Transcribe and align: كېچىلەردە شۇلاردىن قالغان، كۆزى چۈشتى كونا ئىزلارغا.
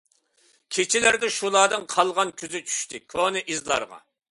كېچىلەردە 0.77 1.29
شۇلاردىن 1.37 1.87
قالغان، 1.95 2.35
كۆزى 2.43 2.67
چۈشتى 2.67 3.07
كونا 3.15 3.49
ئىزلارغا. 3.51 4.07